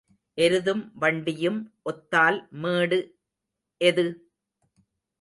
[0.37, 1.59] எருதும் வண்டியும்
[1.83, 2.99] ஒத்தால் மேடு
[3.81, 4.07] எது?